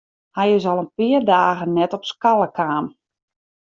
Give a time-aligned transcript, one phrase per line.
[0.35, 2.85] Hy is al in pear dagen net op skoalle kaam.